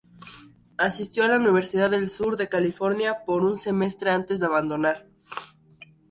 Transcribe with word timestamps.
Asistió 0.79 1.23
a 1.23 1.27
la 1.27 1.37
Universidad 1.37 1.91
del 1.91 2.09
Sur 2.09 2.35
de 2.35 2.49
California 2.49 3.23
por 3.23 3.43
un 3.45 3.59
semestre 3.59 4.09
antes 4.09 4.39
de 4.39 4.47
abandonar. 4.47 5.05